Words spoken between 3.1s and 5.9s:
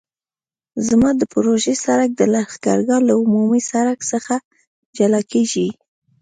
عمومي سرک څخه جلا کیږي